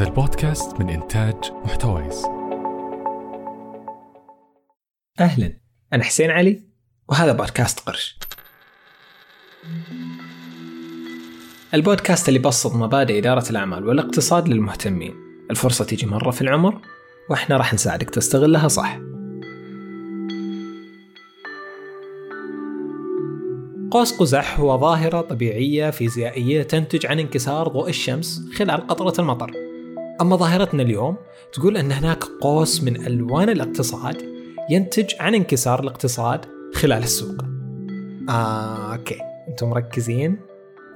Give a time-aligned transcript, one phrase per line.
[0.00, 2.24] هذا البودكاست من إنتاج محتويس.
[5.20, 5.60] أهلا
[5.92, 6.64] أنا حسين علي
[7.08, 8.18] وهذا بودكاست قرش.
[11.74, 15.14] البودكاست اللي يبسط مبادئ إدارة الأعمال والاقتصاد للمهتمين.
[15.50, 16.80] الفرصة تيجي مرة في العمر
[17.30, 18.98] وإحنا راح نساعدك تستغلها صح.
[23.90, 29.69] قوس قزح هو ظاهرة طبيعية فيزيائية تنتج عن انكسار ضوء الشمس خلال قطرة المطر.
[30.20, 31.16] أما ظاهرتنا اليوم
[31.52, 34.16] تقول أن هناك قوس من ألوان الاقتصاد
[34.70, 37.44] ينتج عن انكسار الاقتصاد خلال السوق.
[38.28, 39.18] آه أوكي.
[39.48, 40.38] أنتم مركزين؟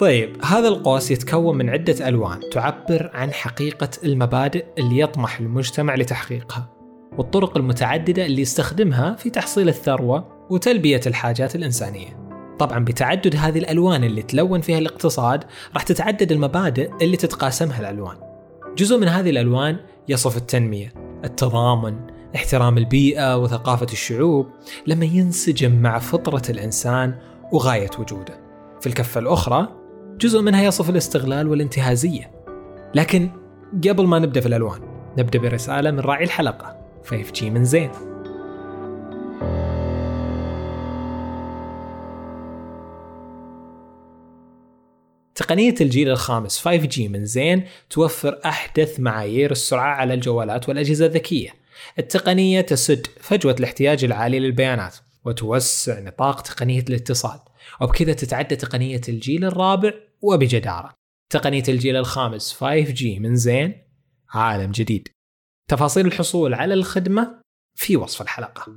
[0.01, 6.70] طيب هذا القوس يتكون من عدة ألوان تعبر عن حقيقة المبادئ اللي يطمح المجتمع لتحقيقها
[7.18, 12.24] والطرق المتعددة اللي يستخدمها في تحصيل الثروة وتلبية الحاجات الإنسانية.
[12.59, 18.34] طبعا بتعدد هذه الألوان اللي تلون فيها الاقتصاد راح تتعدد المبادئ اللي تتقاسمها الألوان
[18.77, 19.77] جزء من هذه الألوان
[20.09, 21.96] يصف التنمية التضامن
[22.37, 24.46] احترام البيئة وثقافة الشعوب
[24.87, 27.15] لما ينسجم مع فطرة الإنسان
[27.52, 28.40] وغاية وجوده.
[28.80, 29.68] في الكفة الأخرى
[30.21, 32.30] جزء منها يصف الاستغلال والانتهازية.
[32.95, 33.30] لكن
[33.88, 34.80] قبل ما نبدأ في الألوان
[35.18, 37.90] نبدأ برسالة من راعي الحلقة 5G من زين.
[45.35, 51.51] تقنية الجيل الخامس 5G من زين توفر أحدث معايير السرعة على الجوالات والأجهزة الذكية.
[51.99, 57.40] التقنية تسد فجوة الاحتياج العالي للبيانات وتوسع نطاق تقنية الاتصال
[57.80, 60.95] وبكذا تتعدى تقنية الجيل الرابع وبجدارة.
[61.30, 63.74] تقنية الجيل الخامس 5G من زين
[64.31, 65.09] عالم جديد.
[65.71, 67.41] تفاصيل الحصول على الخدمة
[67.75, 68.77] في وصف الحلقة.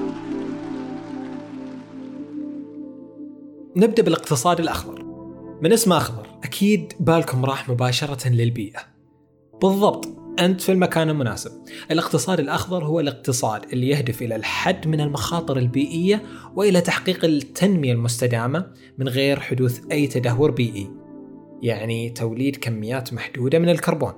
[3.75, 5.03] نبدأ بالاقتصاد الأخضر.
[5.61, 8.79] من اسمه أخضر؟ أكيد بالكم راح مباشرة للبيئة.
[9.61, 10.07] بالضبط
[10.39, 11.51] أنت في المكان المناسب.
[11.91, 16.23] الاقتصاد الأخضر هو الاقتصاد اللي يهدف إلى الحد من المخاطر البيئية
[16.55, 20.91] وإلى تحقيق التنمية المستدامة من غير حدوث أي تدهور بيئي.
[21.61, 24.13] يعني توليد كميات محدودة من الكربون.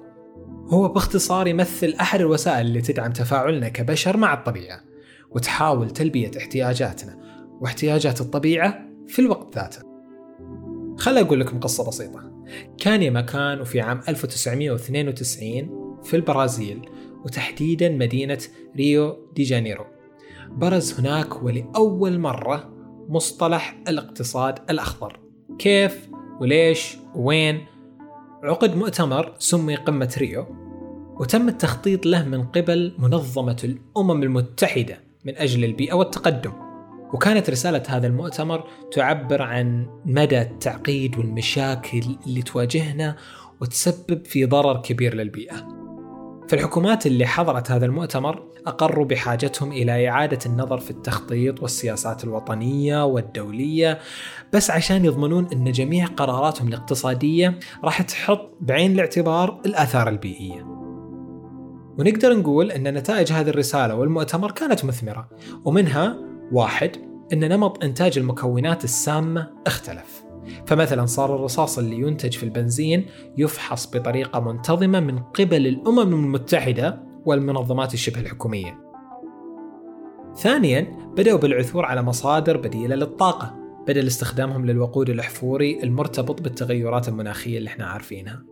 [0.69, 4.79] هو باختصار يمثل أحد الوسائل اللي تدعم تفاعلنا كبشر مع الطبيعة
[5.31, 7.19] وتحاول تلبية احتياجاتنا.
[7.61, 9.81] واحتياجات الطبيعة في الوقت ذاته.
[10.97, 12.43] خل أقول لكم قصة بسيطة.
[12.77, 16.89] كان يا مكان وفي عام 1992 في البرازيل
[17.25, 18.39] وتحديدا مدينة
[18.75, 19.85] ريو دي جانيرو.
[20.49, 22.73] برز هناك ولأول مرة
[23.09, 25.19] مصطلح الاقتصاد الأخضر.
[25.59, 26.09] كيف
[26.41, 27.65] وليش وين
[28.43, 30.45] عقد مؤتمر سمي قمة ريو
[31.19, 36.62] وتم التخطيط له من قبل منظمة الأمم المتحدة من أجل البيئة والتقدم.
[37.13, 43.15] وكانت رسالة هذا المؤتمر تعبر عن مدى التعقيد والمشاكل اللي تواجهنا
[43.61, 45.83] وتسبب في ضرر كبير للبيئة.
[46.49, 53.99] فالحكومات اللي حضرت هذا المؤتمر أقروا بحاجتهم إلى إعادة النظر في التخطيط والسياسات الوطنية والدولية
[54.53, 60.63] بس عشان يضمنون أن جميع قراراتهم الاقتصادية راح تحط بعين الاعتبار الآثار البيئية.
[61.97, 65.29] ونقدر نقول أن نتائج هذه الرسالة والمؤتمر كانت مثمرة
[65.65, 66.91] ومنها واحد
[67.33, 70.23] أن نمط إنتاج المكونات السامة اختلف.
[70.65, 73.05] فمثلا صار الرصاص اللي ينتج في البنزين
[73.37, 78.79] يفحص بطريقة منتظمة من قبل الأمم المتحدة والمنظمات الشبه الحكومية.
[80.35, 80.81] ثانيا
[81.17, 83.55] بدأوا بالعثور على مصادر بديلة للطاقة
[83.87, 88.43] بدل استخدامهم للوقود الأحفوري المرتبط بالتغيرات المناخية اللي إحنا عارفينها.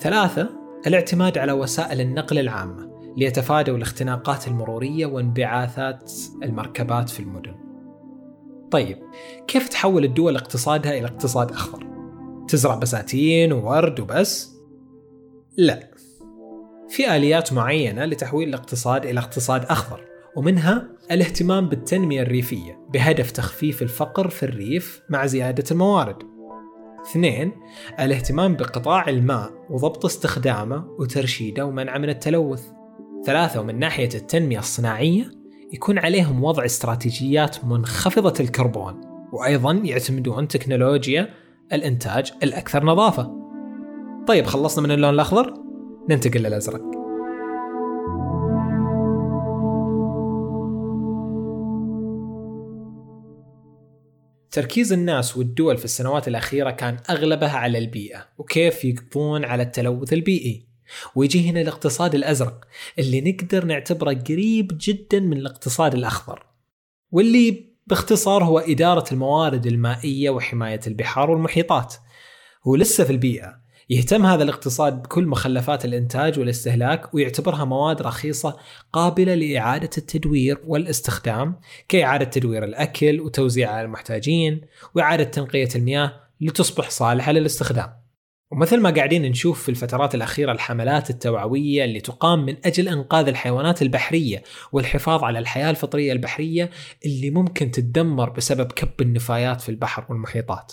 [0.00, 0.48] ثلاثة
[0.86, 2.91] الاعتماد على وسائل النقل العامة.
[3.16, 6.12] ليتفادوا الاختناقات المرورية وانبعاثات
[6.42, 7.54] المركبات في المدن.
[8.70, 8.98] طيب،
[9.46, 11.86] كيف تحول الدول اقتصادها إلى اقتصاد أخضر؟
[12.48, 14.52] تزرع بساتين وورد وبس؟
[15.56, 15.90] لا.
[16.88, 20.04] في آليات معينة لتحويل الاقتصاد إلى اقتصاد أخضر،
[20.36, 26.16] ومنها الاهتمام بالتنمية الريفية بهدف تخفيف الفقر في الريف مع زيادة الموارد.
[27.10, 27.52] اثنين
[28.00, 32.66] الاهتمام بقطاع الماء وضبط استخدامه وترشيده ومنعه من التلوث
[33.26, 35.30] ثلاثة ومن ناحية التنمية الصناعية
[35.72, 39.00] يكون عليهم وضع استراتيجيات منخفضة الكربون
[39.32, 41.28] وأيضا يعتمدون تكنولوجيا
[41.72, 43.42] الإنتاج الأكثر نظافة
[44.26, 45.54] طيب خلصنا من اللون الأخضر؟
[46.10, 46.82] ننتقل للأزرق
[54.50, 60.71] تركيز الناس والدول في السنوات الأخيرة كان أغلبها على البيئة وكيف يقضون على التلوث البيئي
[61.14, 62.64] ويجي هنا الاقتصاد الأزرق
[62.98, 66.46] اللي نقدر نعتبره قريب جدا من الاقتصاد الأخضر.
[67.10, 71.94] واللي باختصار هو إدارة الموارد المائية وحماية البحار والمحيطات.
[72.66, 78.56] هو لسه في البيئة يهتم هذا الاقتصاد بكل مخلفات الإنتاج والاستهلاك ويعتبرها مواد رخيصة
[78.92, 84.60] قابلة لإعادة التدوير والاستخدام كإعادة تدوير الأكل وتوزيعه على المحتاجين
[84.94, 88.01] وإعادة تنقية المياه لتصبح صالحة للاستخدام.
[88.52, 93.82] ومثل ما قاعدين نشوف في الفترات الأخيرة الحملات التوعوية اللي تقام من أجل إنقاذ الحيوانات
[93.82, 96.70] البحرية والحفاظ على الحياة الفطرية البحرية
[97.06, 100.72] اللي ممكن تتدمر بسبب كب النفايات في البحر والمحيطات.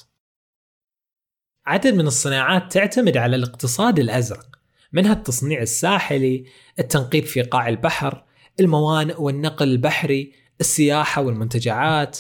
[1.65, 4.59] عدد من الصناعات تعتمد على الاقتصاد الأزرق
[4.93, 6.45] منها التصنيع الساحلي
[6.79, 8.23] التنقيب في قاع البحر
[8.59, 12.19] الموانئ والنقل البحري السياحة والمنتجعات.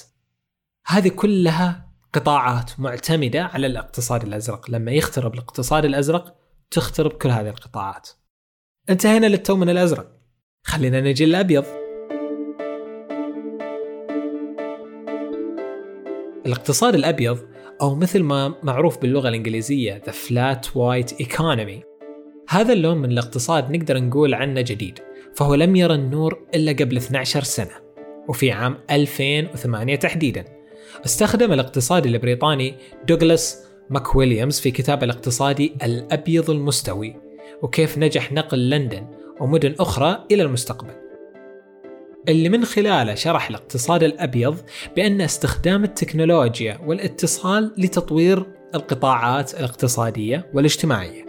[0.85, 4.71] هذه كلها قطاعات معتمدة على الاقتصاد الأزرق.
[4.71, 6.35] لما يخترب الاقتصاد الأزرق
[6.71, 8.09] تخترب كل هذه القطاعات.
[8.89, 10.11] انتهينا للتو من الأزرق.
[10.63, 11.65] خلينا نجي للأبيض.
[16.45, 17.39] الاقتصاد الأبيض
[17.81, 21.83] أو مثل ما معروف باللغة الإنجليزية The Flat White Economy.
[22.49, 24.99] هذا اللون من الاقتصاد نقدر نقول عنه جديد
[25.35, 27.71] فهو لم يرى النور إلا قبل 12 سنة
[28.29, 30.58] وفي عام 2008 تحديدا.
[31.05, 32.75] استخدم الاقتصادي البريطاني
[33.07, 37.15] دوغلاس ماكويليامز في كتابه الاقتصادي الأبيض المستوي
[37.61, 39.07] وكيف نجح نقل لندن
[39.39, 40.93] ومدن أخرى إلى المستقبل.
[42.29, 44.57] اللي من خلاله شرح الاقتصاد الأبيض
[44.95, 48.45] بأن استخدام التكنولوجيا والاتصال لتطوير
[48.75, 51.28] القطاعات الاقتصادية والاجتماعية.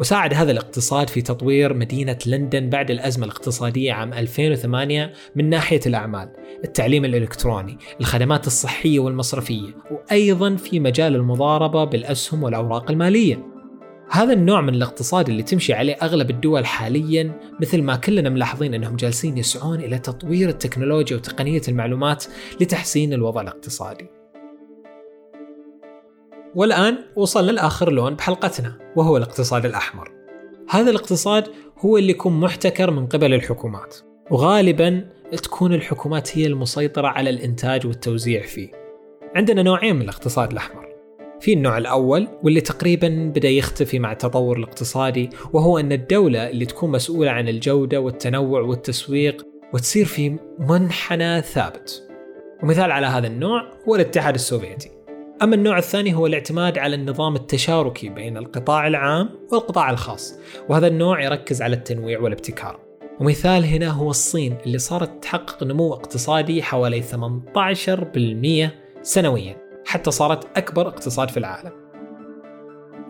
[0.00, 6.28] وساعد هذا الاقتصاد في تطوير مدينة لندن بعد الأزمة الاقتصادية عام 2008 من ناحية الأعمال،
[6.64, 13.56] التعليم الإلكتروني، الخدمات الصحية والمصرفية، وأيضا في مجال المضاربة بالأسهم والأوراق المالية.
[14.10, 18.96] هذا النوع من الاقتصاد اللي تمشي عليه أغلب الدول حاليا مثل ما كلنا ملاحظين أنهم
[18.96, 22.24] جالسين يسعون إلى تطوير التكنولوجيا وتقنية المعلومات
[22.60, 24.15] لتحسين الوضع الاقتصادي.
[26.56, 30.12] والآن وصلنا لآخر لون بحلقتنا وهو الاقتصاد الأحمر.
[30.70, 31.44] هذا الاقتصاد
[31.78, 33.96] هو اللي يكون محتكر من قبل الحكومات
[34.30, 35.04] وغالبا
[35.42, 38.70] تكون الحكومات هي المسيطرة على الإنتاج والتوزيع فيه.
[39.34, 40.86] عندنا نوعين من الاقتصاد الأحمر.
[41.40, 46.90] في النوع الأول واللي تقريبا بدأ يختفي مع التطور الاقتصادي وهو أن الدولة اللي تكون
[46.90, 52.08] مسؤولة عن الجودة والتنوع والتسويق وتصير في منحنى ثابت
[52.62, 54.95] ومثال على هذا النوع هو الاتحاد السوفيتي
[55.42, 60.34] أما النوع الثاني هو الاعتماد على النظام التشاركي بين القطاع العام والقطاع الخاص
[60.68, 62.80] وهذا النوع يركز على التنويع والابتكار.
[63.20, 68.70] ومثال هنا هو الصين اللي صارت تحقق نمو اقتصادي حوالي 18%
[69.02, 69.56] سنويا
[69.86, 71.72] حتى صارت أكبر اقتصاد في العالم.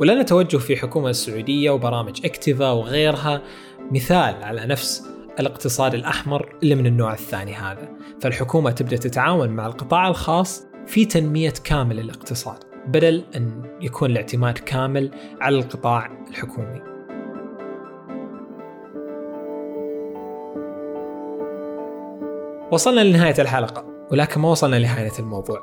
[0.00, 3.42] ولنا توجه في حكومة السعودية وبرامج اكتيفا وغيرها
[3.90, 5.02] مثال على نفس
[5.40, 7.88] الاقتصاد الأحمر اللي من النوع الثاني هذا.
[8.20, 15.10] فالحكومة تبدأ تتعاون مع القطاع الخاص في تنمية كامل الاقتصاد بدل أن يكون الاعتماد كامل
[15.40, 16.80] على القطاع الحكومي.
[22.72, 25.58] وصلنا لنهاية الحلقة ولكن ما وصلنا لنهاية الموضوع.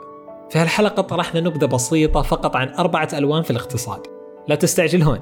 [0.49, 4.07] في هالحلقة طرحنا نبذة بسيطة فقط عن أربعة ألوان في الاقتصاد.
[4.47, 5.19] لا تستعجلون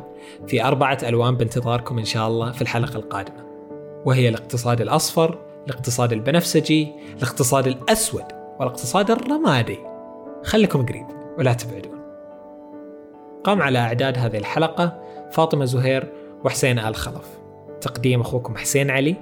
[0.48, 3.46] في أربعة ألوان بانتظاركم إن شاء الله في الحلقة القادمة.
[4.05, 8.25] وهي الاقتصاد الأصفر الاقتصاد البنفسجي الاقتصاد الأسود
[8.60, 9.90] والاقتصاد الرمادي.
[10.43, 11.05] خليكم قريب
[11.38, 12.01] ولا تبعدون.
[13.43, 17.39] قام على إعداد هذه الحلقة فاطمة زهير وحسين آل خلف.
[17.81, 19.15] تقديم أخوكم حسين علي.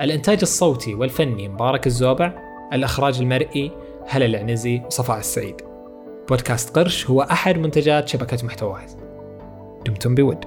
[0.00, 2.32] الإنتاج الصوتي والفني مبارك الزوبع.
[2.72, 3.70] الإخراج المرئي
[4.08, 5.62] هلا العنزي وصفاء السعيد.
[6.28, 8.96] بودكاست قرش هو أحد منتجات شبكة محتوايز
[9.86, 10.44] دمتم بود.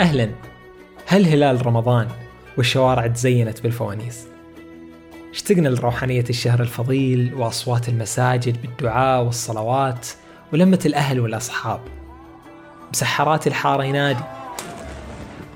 [0.00, 0.49] أهلا.
[1.10, 2.08] هل هلال رمضان
[2.56, 4.26] والشوارع تزينت بالفوانيس؟
[5.30, 10.06] اشتقنا لروحانية الشهر الفضيل وأصوات المساجد بالدعاء والصلوات
[10.52, 11.80] ولمة الأهل والأصحاب.
[12.90, 14.24] مسحرات الحارة ينادي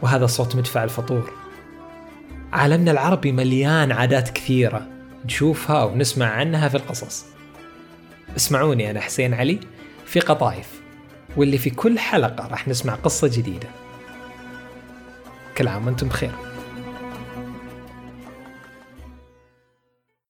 [0.03, 1.33] وهذا صوت مدفع الفطور.
[2.53, 4.87] عالمنا العربي مليان عادات كثيرة
[5.25, 7.25] نشوفها ونسمع عنها في القصص.
[8.37, 9.61] اسمعوني أنا حسين علي
[10.07, 10.81] في قطايف
[11.37, 13.84] واللي في كل حلقة راح نسمع قصة جديدة.
[15.59, 16.31] كل عام وأنتم بخير.